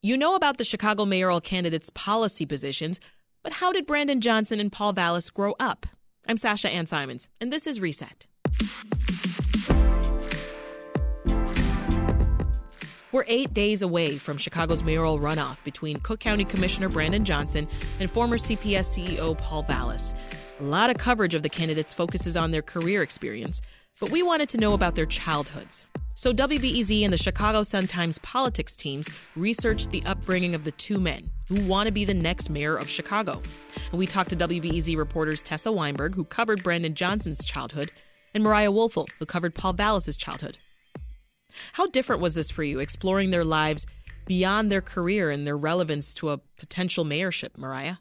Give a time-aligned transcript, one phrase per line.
[0.00, 3.00] You know about the Chicago mayoral candidates' policy positions,
[3.42, 5.86] but how did Brandon Johnson and Paul Vallas grow up?
[6.28, 8.28] I'm Sasha Ann Simons, and this is Reset.
[13.10, 17.66] We're eight days away from Chicago's mayoral runoff between Cook County Commissioner Brandon Johnson
[17.98, 20.14] and former CPS CEO Paul Vallas.
[20.60, 23.60] A lot of coverage of the candidates focuses on their career experience,
[23.98, 25.88] but we wanted to know about their childhoods.
[26.18, 31.30] So WBEZ and the Chicago Sun-Times politics teams researched the upbringing of the two men
[31.46, 33.40] who want to be the next mayor of Chicago.
[33.92, 37.92] And we talked to WBEZ reporters Tessa Weinberg, who covered Brandon Johnson's childhood,
[38.34, 40.58] and Mariah Woelfel, who covered Paul Vallas's childhood.
[41.74, 43.86] How different was this for you, exploring their lives
[44.26, 47.98] beyond their career and their relevance to a potential mayorship, Mariah?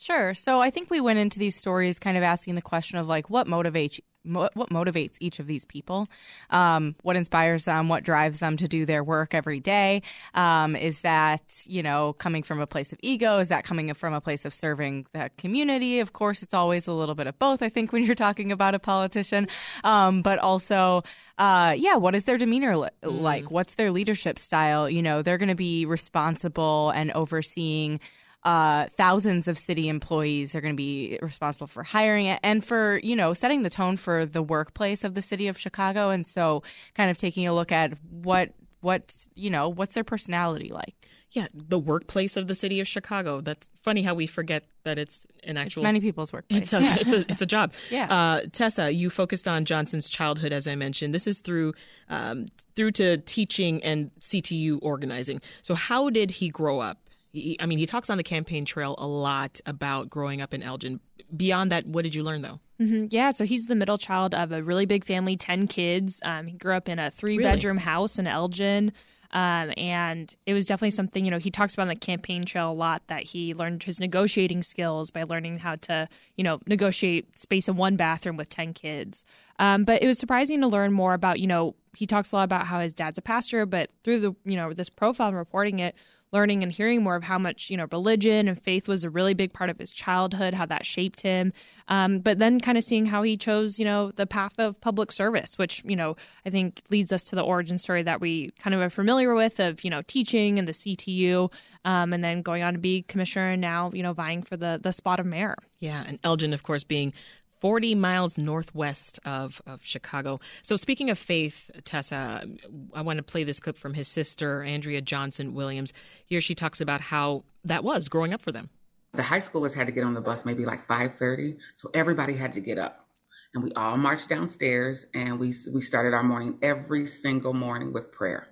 [0.00, 0.32] Sure.
[0.32, 3.28] So I think we went into these stories kind of asking the question of like
[3.28, 6.06] what motivates what motivates each of these people,
[6.50, 10.02] um, what inspires them, what drives them to do their work every day.
[10.34, 13.38] Um, is that you know coming from a place of ego?
[13.38, 16.00] Is that coming from a place of serving the community?
[16.00, 17.62] Of course, it's always a little bit of both.
[17.62, 19.48] I think when you're talking about a politician,
[19.84, 21.02] um, but also.
[21.38, 23.20] Uh, yeah, what is their demeanor li- mm.
[23.20, 23.48] like?
[23.48, 24.90] What's their leadership style?
[24.90, 28.00] You know, they're going to be responsible and overseeing
[28.44, 33.00] uh, thousands of city employees are going to be responsible for hiring it and for
[33.02, 36.10] you know setting the tone for the workplace of the city of Chicago.
[36.10, 36.62] And so,
[36.94, 40.94] kind of taking a look at what what you know what's their personality like.
[41.32, 43.42] Yeah, the workplace of the city of Chicago.
[43.42, 45.82] That's funny how we forget that it's an actual.
[45.82, 46.62] It's many people's workplace.
[46.62, 46.96] It's a, yeah.
[46.98, 47.74] it's a, it's a job.
[47.90, 48.06] yeah.
[48.10, 51.12] Uh, Tessa, you focused on Johnson's childhood, as I mentioned.
[51.12, 51.74] This is through
[52.08, 55.42] um, through to teaching and CTU organizing.
[55.60, 57.07] So, how did he grow up?
[57.32, 60.62] He, I mean, he talks on the campaign trail a lot about growing up in
[60.62, 61.00] Elgin.
[61.36, 62.60] Beyond that, what did you learn though?
[62.80, 63.06] Mm-hmm.
[63.10, 66.20] Yeah, so he's the middle child of a really big family, 10 kids.
[66.24, 67.84] Um, he grew up in a three bedroom really?
[67.84, 68.92] house in Elgin.
[69.30, 72.70] Um, and it was definitely something, you know, he talks about on the campaign trail
[72.70, 77.38] a lot that he learned his negotiating skills by learning how to, you know, negotiate
[77.38, 79.24] space in one bathroom with 10 kids.
[79.58, 82.44] Um, but it was surprising to learn more about, you know, he talks a lot
[82.44, 85.80] about how his dad's a pastor, but through the, you know, this profile and reporting
[85.80, 85.94] it,
[86.32, 89.34] learning and hearing more of how much you know religion and faith was a really
[89.34, 91.52] big part of his childhood, how that shaped him.
[91.88, 95.12] Um, but then kind of seeing how he chose you know the path of public
[95.12, 98.74] service, which you know I think leads us to the origin story that we kind
[98.74, 101.52] of are familiar with of you know teaching and the CTU,
[101.84, 104.78] um, and then going on to be commissioner and now you know vying for the
[104.82, 105.56] the spot of mayor.
[105.80, 107.12] Yeah, and Elgin, of course, being
[107.60, 110.40] 40 miles northwest of, of Chicago.
[110.62, 112.46] So, speaking of faith, Tessa,
[112.94, 115.92] I want to play this clip from his sister, Andrea Johnson Williams.
[116.26, 118.70] Here she talks about how that was growing up for them.
[119.12, 122.52] The high schoolers had to get on the bus maybe like 5:30, so everybody had
[122.52, 123.06] to get up.
[123.54, 128.12] And we all marched downstairs and we we started our morning every single morning with
[128.12, 128.48] prayer.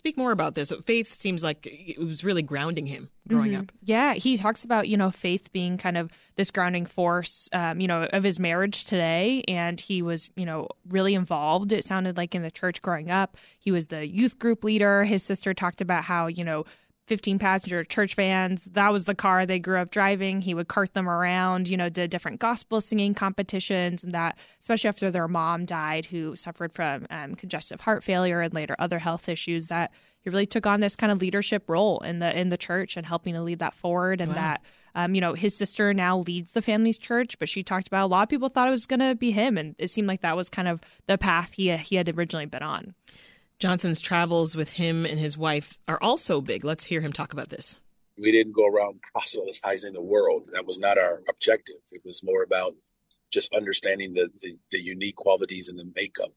[0.00, 0.72] Speak more about this.
[0.86, 3.60] Faith seems like it was really grounding him growing mm-hmm.
[3.60, 3.72] up.
[3.82, 7.86] Yeah, he talks about you know faith being kind of this grounding force, um, you
[7.86, 11.70] know, of his marriage today, and he was you know really involved.
[11.70, 13.36] It sounded like in the church growing up.
[13.58, 15.04] He was the youth group leader.
[15.04, 16.64] His sister talked about how you know
[17.10, 18.66] 15 passenger church vans.
[18.66, 20.42] That was the car they grew up driving.
[20.42, 24.86] He would cart them around, you know, did different gospel singing competitions and that, especially
[24.86, 29.28] after their mom died, who suffered from um, congestive heart failure and later other health
[29.28, 29.90] issues, that
[30.20, 33.04] he really took on this kind of leadership role in the in the church and
[33.04, 34.36] helping to lead that forward and wow.
[34.36, 34.62] that
[34.94, 38.08] um, you know, his sister now leads the family's church, but she talked about a
[38.08, 40.36] lot of people thought it was going to be him, and it seemed like that
[40.36, 42.94] was kind of the path he he had originally been on.
[43.60, 46.64] Johnson's travels with him and his wife are also big.
[46.64, 47.76] Let's hear him talk about this.
[48.16, 50.48] We didn't go around proselytizing the world.
[50.52, 51.76] That was not our objective.
[51.92, 52.74] It was more about
[53.30, 56.32] just understanding the, the, the unique qualities and the makeup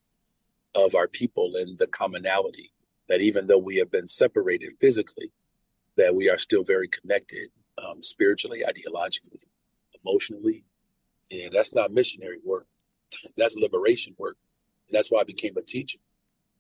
[0.76, 2.74] of our people and the commonality
[3.08, 5.32] that even though we have been separated physically,
[5.96, 9.40] that we are still very connected um, spiritually, ideologically,
[10.04, 10.66] emotionally.
[11.32, 12.68] And that's not missionary work.
[13.38, 14.36] That's liberation work.
[14.90, 16.00] And that's why I became a teacher.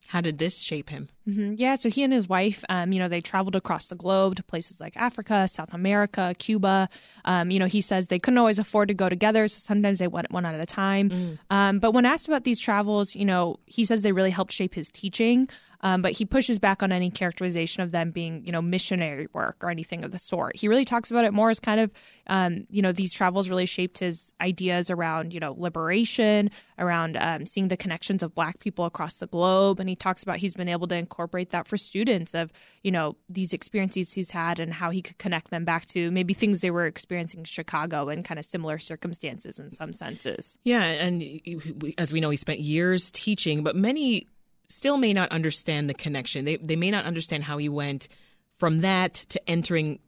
[0.07, 1.09] How did this shape him?
[1.27, 1.55] Mm-hmm.
[1.57, 4.43] Yeah, so he and his wife, um, you know, they traveled across the globe to
[4.43, 6.89] places like Africa, South America, Cuba.
[7.25, 10.07] Um, you know, he says they couldn't always afford to go together, so sometimes they
[10.07, 11.09] went one at a time.
[11.09, 11.39] Mm.
[11.49, 14.75] Um, but when asked about these travels, you know, he says they really helped shape
[14.75, 15.49] his teaching.
[15.83, 19.57] Um, but he pushes back on any characterization of them being, you know, missionary work
[19.61, 20.55] or anything of the sort.
[20.55, 21.93] He really talks about it more as kind of,
[22.27, 26.49] um, you know, these travels really shaped his ideas around, you know, liberation,
[26.79, 29.81] around um, seeing the connections of Black people across the globe.
[29.81, 32.51] And he talks about he's been able to incorporate that for students of,
[32.81, 36.33] you know, these experiences he's had and how he could connect them back to maybe
[36.33, 40.57] things they were experiencing in Chicago in kind of similar circumstances in some senses.
[40.63, 40.83] Yeah.
[40.83, 41.41] And
[41.97, 44.27] as we know, he spent years teaching, but many
[44.73, 46.45] still may not understand the connection.
[46.45, 48.07] They they may not understand how he went
[48.57, 49.99] from that to entering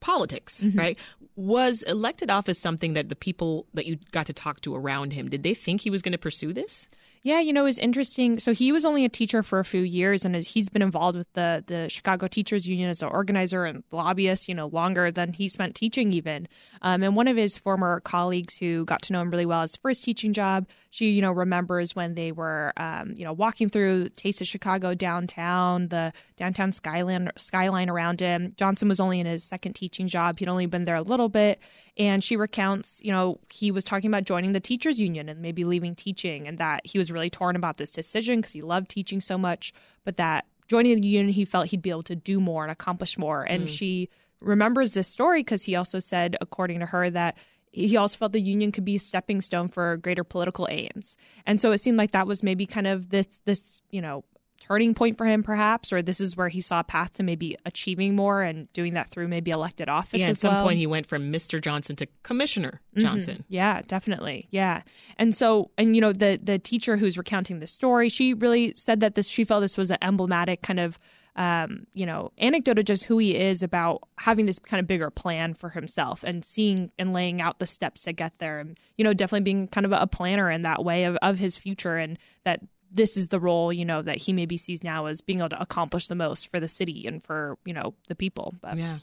[0.00, 0.78] politics, mm-hmm.
[0.78, 0.98] right?
[1.36, 5.28] Was elected office something that the people that you got to talk to around him,
[5.28, 6.88] did they think he was going to pursue this?
[7.22, 8.38] Yeah, you know, it was interesting.
[8.38, 11.30] So he was only a teacher for a few years, and he's been involved with
[11.34, 15.46] the the Chicago Teachers Union as an organizer and lobbyist, you know, longer than he
[15.46, 16.48] spent teaching even.
[16.80, 19.76] Um, and one of his former colleagues who got to know him really well, his
[19.76, 24.08] first teaching job, she, you know, remembers when they were, um, you know, walking through
[24.10, 28.54] Taste of Chicago downtown, the downtown skyline skyline around him.
[28.56, 31.60] Johnson was only in his second teaching job; he'd only been there a little bit,
[32.00, 35.64] and she recounts, you know, he was talking about joining the teachers union and maybe
[35.64, 39.20] leaving teaching, and that he was really torn about this decision because he loved teaching
[39.20, 42.62] so much, but that joining the union, he felt he'd be able to do more
[42.62, 43.42] and accomplish more.
[43.42, 43.68] And mm.
[43.68, 44.08] she
[44.40, 47.36] remembers this story because he also said, according to her, that
[47.70, 51.18] he also felt the union could be a stepping stone for greater political aims.
[51.44, 54.24] And so it seemed like that was maybe kind of this this, you know,
[54.60, 57.56] turning point for him, perhaps, or this is where he saw a path to maybe
[57.66, 60.20] achieving more and doing that through maybe elected office.
[60.20, 60.64] Yeah, at some well.
[60.64, 61.60] point he went from Mr.
[61.60, 63.00] Johnson to Commissioner mm-hmm.
[63.00, 63.34] Johnson.
[63.34, 63.54] Mm-hmm.
[63.54, 64.46] Yeah, definitely.
[64.50, 64.82] Yeah,
[65.18, 69.00] and so and you know the the teacher who's recounting the story, she really said
[69.00, 70.98] that this she felt this was an emblematic kind of.
[71.36, 75.10] Um, you know, anecdote of just who he is about having this kind of bigger
[75.10, 78.58] plan for himself and seeing and laying out the steps to get there.
[78.58, 81.56] And, you know, definitely being kind of a planner in that way of, of his
[81.56, 82.60] future and that
[82.90, 85.60] this is the role you know that he maybe sees now as being able to
[85.60, 88.98] accomplish the most for the city and for you know the people but yeah.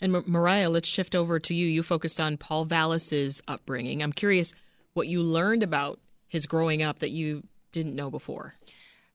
[0.00, 1.66] And mariah let's shift over to you.
[1.66, 4.02] You focused on paul vallas's upbringing.
[4.02, 4.52] I'm curious
[4.94, 7.42] what you learned about his growing up that you
[7.72, 8.54] didn't know before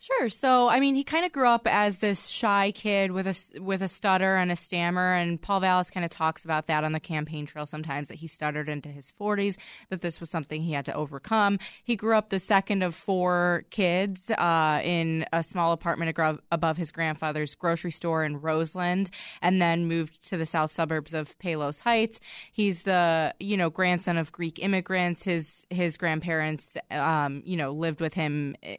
[0.02, 0.30] Sure.
[0.30, 3.82] So, I mean, he kind of grew up as this shy kid with a with
[3.82, 7.02] a stutter and a stammer, and Paul Vallas kind of talks about that on the
[7.02, 9.58] campaign trail sometimes that he stuttered into his 40s,
[9.90, 11.60] that this was something he had to overcome.
[11.84, 16.18] He grew up the second of four kids uh, in a small apartment
[16.50, 19.10] above his grandfather's grocery store in Roseland,
[19.42, 22.22] and then moved to the south suburbs of Palos Heights.
[22.54, 25.24] He's the you know grandson of Greek immigrants.
[25.24, 28.78] His his grandparents, um, you know, lived with him eh,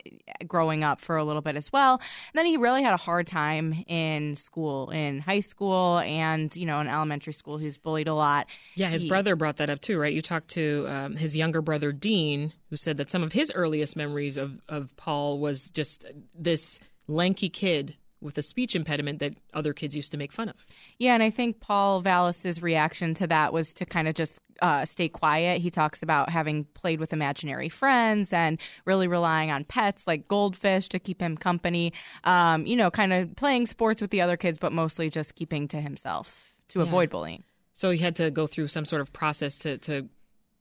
[0.49, 1.95] growing up for a little bit as well.
[1.95, 6.65] And then he really had a hard time in school, in high school, and you
[6.65, 7.59] know, in elementary school.
[7.59, 8.47] He was bullied a lot.
[8.77, 10.15] Yeah, his he, brother brought that up too, right?
[10.15, 13.97] You talked to um, his younger brother Dean, who said that some of his earliest
[13.97, 16.79] memories of of Paul was just this
[17.09, 20.57] lanky kid with a speech impediment that other kids used to make fun of.
[20.99, 24.85] Yeah, and I think Paul Vallas's reaction to that was to kind of just uh,
[24.85, 25.61] stay quiet.
[25.61, 30.89] He talks about having played with imaginary friends and really relying on pets like goldfish
[30.91, 31.93] to keep him company.
[32.25, 35.69] Um, you know, kind of playing sports with the other kids, but mostly just keeping
[35.69, 36.85] to himself to yeah.
[36.85, 37.45] avoid bullying.
[37.73, 40.09] So he had to go through some sort of process to, to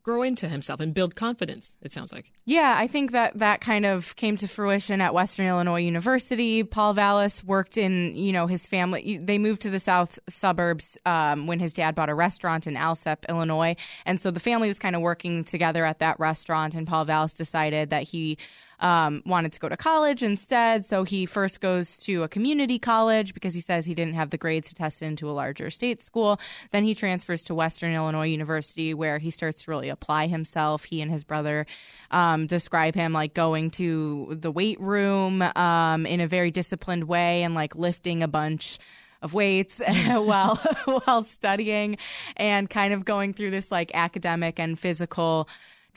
[0.03, 2.31] grow into himself and build confidence it sounds like.
[2.45, 6.63] Yeah i think that that kind of came to fruition at western illinois university.
[6.63, 11.47] Paul vallas worked in you know his family they moved to the south suburbs um,
[11.47, 13.75] when his dad bought a restaurant in alsip illinois.
[14.05, 17.33] And so the family was kind of working together at that restaurant and paul vallas
[17.33, 18.37] decided that he
[18.79, 20.85] um, wanted to go to college instead.
[20.85, 24.37] So he first goes to a community college because he says he didn't have the
[24.37, 26.39] grades to test into a larger state school.
[26.71, 30.85] Then he transfers to Western Illinois University where he starts to really apply himself.
[30.85, 31.65] He and his brother
[32.11, 37.43] um, describe him like going to the weight room um, in a very disciplined way
[37.43, 38.79] and like lifting a bunch
[39.21, 40.55] of weights while
[40.85, 41.97] while studying
[42.37, 45.47] and kind of going through this like academic and physical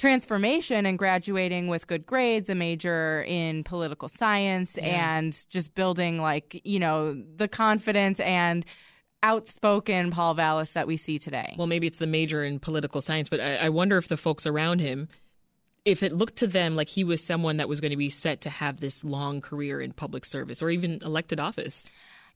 [0.03, 5.17] transformation and graduating with good grades, a major in political science, yeah.
[5.17, 8.67] and just building like, you know, the confidence and
[9.23, 11.55] outspoken Paul Vallas that we see today.
[11.57, 14.45] Well, maybe it's the major in political science, but I, I wonder if the folks
[14.45, 15.09] around him
[15.85, 18.41] if it looked to them like he was someone that was going to be set
[18.43, 21.85] to have this long career in public service or even elected office.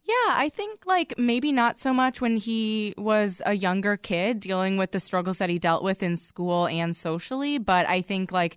[0.06, 4.76] Yeah, I think like maybe not so much when he was a younger kid dealing
[4.76, 8.56] with the struggles that he dealt with in school and socially, but I think like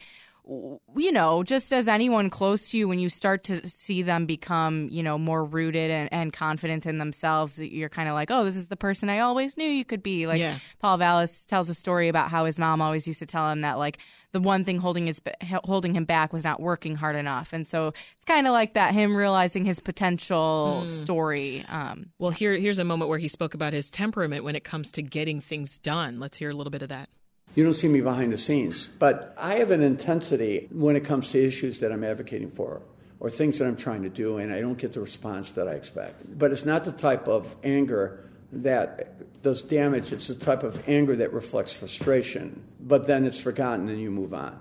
[0.95, 4.89] you know, just as anyone close to you, when you start to see them become,
[4.91, 8.55] you know, more rooted and, and confident in themselves, you're kind of like, oh, this
[8.55, 10.25] is the person I always knew you could be.
[10.25, 10.57] Like yeah.
[10.79, 13.77] Paul Vallas tells a story about how his mom always used to tell him that,
[13.77, 13.99] like,
[14.31, 15.19] the one thing holding his
[15.63, 18.93] holding him back was not working hard enough, and so it's kind of like that
[18.93, 21.03] him realizing his potential mm.
[21.03, 21.65] story.
[21.67, 24.91] Um, well, here here's a moment where he spoke about his temperament when it comes
[24.93, 26.19] to getting things done.
[26.19, 27.09] Let's hear a little bit of that.
[27.55, 31.31] You don't see me behind the scenes, but I have an intensity when it comes
[31.31, 32.81] to issues that I'm advocating for
[33.19, 35.73] or things that I'm trying to do, and I don't get the response that I
[35.73, 36.39] expect.
[36.39, 41.15] But it's not the type of anger that does damage, it's the type of anger
[41.17, 44.59] that reflects frustration, but then it's forgotten and you move on.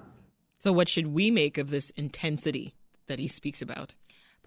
[0.59, 2.75] So, what should we make of this intensity
[3.07, 3.95] that he speaks about?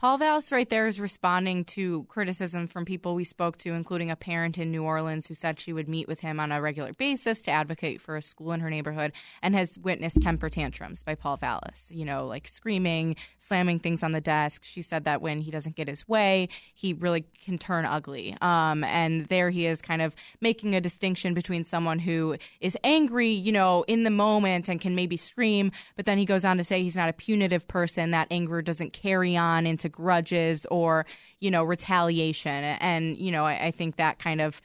[0.02, 4.16] Paul Vallas right there is responding to criticism from people we spoke to, including a
[4.16, 7.44] parent in New Orleans who said she would meet with him on a regular basis
[7.44, 9.12] to advocate for a school in her neighborhood
[9.44, 14.12] and has witnessed temper tantrums by Paul Vallas, you know, like screaming, slamming things on
[14.12, 14.64] the desk.
[14.64, 18.36] She said that when he doesn't get his way, he really can turn ugly.
[18.42, 23.30] Um, and there he is kind of making a distinction between someone who is angry,
[23.30, 26.64] you know, in the moment and can maybe scream, but then he goes on to
[26.64, 31.06] say he's not a punitive person, that anger doesn't carry on into grudges or
[31.40, 32.64] you know retaliation.
[32.64, 34.62] And you know I, I think that kind of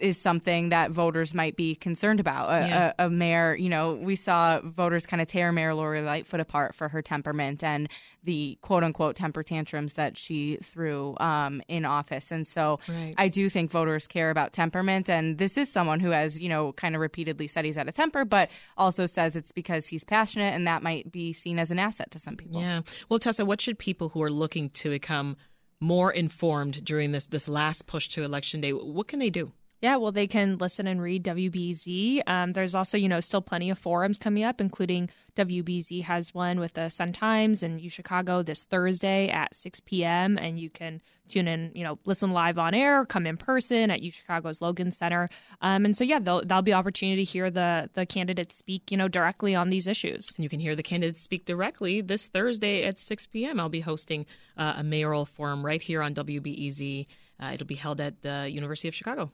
[0.00, 2.48] is something that voters might be concerned about.
[2.48, 2.92] A, yeah.
[2.98, 6.74] a, a, mayor, you know, we saw voters kind of tear Mayor Lori Lightfoot apart
[6.74, 7.88] for her temperament and
[8.24, 12.30] the quote unquote temper tantrums that she threw um, in office.
[12.30, 13.14] And so right.
[13.18, 15.08] I do think voters care about temperament.
[15.08, 17.94] And this is someone who has, you know, kind of repeatedly said he's out of
[17.94, 21.78] temper, but also says it's because he's passionate and that might be seen as an
[21.78, 22.60] asset to some people.
[22.60, 22.82] Yeah.
[23.08, 25.36] Well, Tessa, what should people who are looking to become
[25.80, 29.52] more informed during this this last push to election day, what can they do?
[29.80, 32.22] Yeah, well, they can listen and read WBEZ.
[32.26, 36.58] Um, there's also, you know, still plenty of forums coming up, including WBEZ has one
[36.58, 40.36] with the Sun Times in U Chicago this Thursday at 6 p.m.
[40.36, 44.02] And you can tune in, you know, listen live on air, come in person at
[44.02, 45.30] U Chicago's Logan Center.
[45.60, 49.06] Um, and so, yeah, there'll be opportunity to hear the the candidates speak, you know,
[49.06, 50.32] directly on these issues.
[50.36, 53.60] And you can hear the candidates speak directly this Thursday at 6 p.m.
[53.60, 57.06] I'll be hosting uh, a mayoral forum right here on WBEZ.
[57.40, 59.30] Uh, it'll be held at the University of Chicago.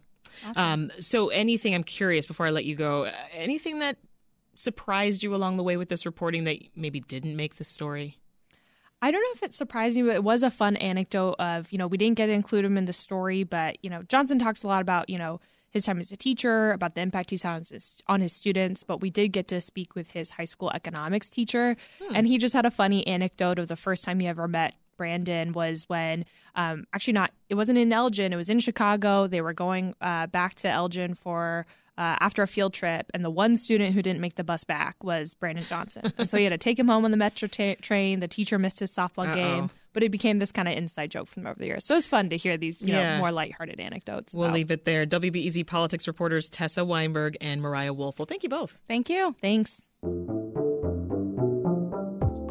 [0.47, 0.65] Awesome.
[0.65, 3.97] Um, so, anything I'm curious before I let you go, anything that
[4.55, 8.19] surprised you along the way with this reporting that maybe didn't make the story?
[9.03, 11.77] I don't know if it surprised me, but it was a fun anecdote of, you
[11.77, 14.63] know, we didn't get to include him in the story, but, you know, Johnson talks
[14.63, 17.67] a lot about, you know, his time as a teacher, about the impact he's had
[18.07, 21.77] on his students, but we did get to speak with his high school economics teacher.
[22.01, 22.17] Hmm.
[22.17, 25.53] And he just had a funny anecdote of the first time he ever met Brandon
[25.53, 26.25] was when
[26.55, 29.27] um, actually not it wasn't in Elgin it was in Chicago.
[29.27, 33.31] They were going uh, back to Elgin for uh, after a field trip and the
[33.31, 36.13] one student who didn't make the bus back was Brandon Johnson.
[36.19, 38.21] And so he had to take him home on the metro t- train.
[38.21, 39.35] The teacher missed his softball Uh-oh.
[39.35, 41.85] game but it became this kind of inside joke from over the years.
[41.85, 43.15] So it's fun to hear these you yeah.
[43.15, 44.55] know more lighthearted anecdotes we'll about.
[44.55, 45.07] leave it there.
[45.07, 48.77] WBEZ politics reporters Tessa Weinberg and Mariah Woelfel thank you both.
[48.87, 49.35] Thank you.
[49.41, 49.81] Thanks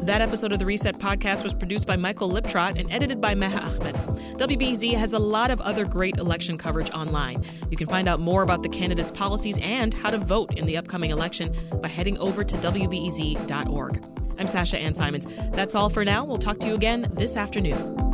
[0.06, 3.58] that episode of the Reset podcast was produced by Michael Liptrot and edited by Meha
[3.58, 3.94] Ahmed.
[4.38, 7.42] WBEZ has a lot of other great election coverage online.
[7.70, 10.76] You can find out more about the candidates' policies and how to vote in the
[10.76, 14.04] upcoming election by heading over to WBEZ.org.
[14.38, 15.26] I'm Sasha Ann Simons.
[15.52, 16.24] That's all for now.
[16.24, 18.13] We'll talk to you again this afternoon.